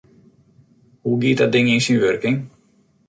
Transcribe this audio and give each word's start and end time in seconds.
Hoe 1.01 1.17
giet 1.21 1.39
dat 1.41 1.51
ding 1.55 1.67
yn 1.75 1.83
syn 1.85 2.01
wurking? 2.05 2.37